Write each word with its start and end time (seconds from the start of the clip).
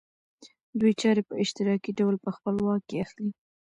دوی 0.79 0.93
چارې 1.01 1.21
په 1.29 1.33
اشتراکي 1.43 1.91
ډول 1.99 2.15
په 2.25 2.29
خپل 2.35 2.55
واک 2.65 2.81
کې 2.89 2.97
اخلي 3.05 3.29